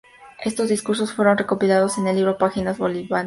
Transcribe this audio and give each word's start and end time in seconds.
Estos 0.43 0.69
discursos 0.69 1.13
fueron 1.13 1.37
recopilados 1.37 1.99
en 1.99 2.07
el 2.07 2.15
libro 2.15 2.39
"Páginas 2.39 2.79
Bolivarianas". 2.79 3.19